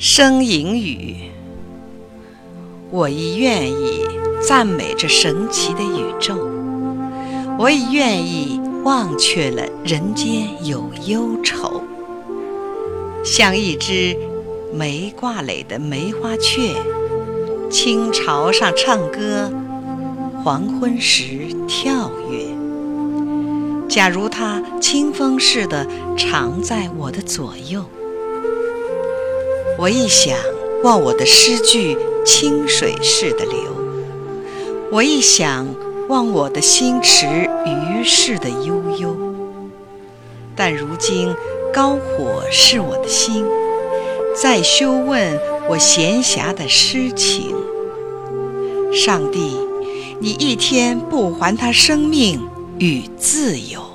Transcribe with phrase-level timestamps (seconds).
[0.00, 1.16] 声吟语，
[2.92, 4.04] 我亦愿意
[4.40, 6.36] 赞美这神奇的宇宙，
[7.58, 11.82] 我亦愿意忘却了人间有忧愁，
[13.24, 14.16] 像一只
[14.72, 16.76] 没挂垒的梅花雀，
[17.68, 19.50] 清潮上唱歌，
[20.44, 22.46] 黄昏时跳跃。
[23.88, 25.84] 假如它清风似的
[26.16, 27.84] 常在我的左右。
[29.80, 30.36] 我一想，
[30.82, 33.60] 望我的诗句清水似的流；
[34.90, 35.68] 我一想，
[36.08, 39.16] 望我的心池鱼似的悠悠。
[40.56, 41.32] 但如今
[41.72, 43.46] 高火是我的心，
[44.34, 47.54] 在修问我闲暇的诗情。
[48.92, 49.56] 上帝，
[50.18, 52.40] 你一天不还他生命
[52.80, 53.87] 与自由？